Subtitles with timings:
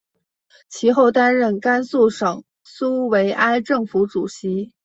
[0.67, 4.73] 其后担任甘肃省苏维埃政府主席。